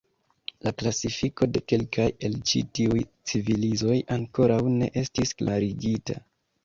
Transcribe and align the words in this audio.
La 0.67 0.71
klasifiko 0.77 1.47
de 1.57 1.61
kelkaj 1.73 2.07
el 2.29 2.37
ĉi 2.51 2.61
tiuj 2.79 3.03
civilizoj 3.33 3.99
ankoraŭ 4.17 4.59
ne 4.81 4.89
estis 5.03 5.37
klarigita. 5.43 6.19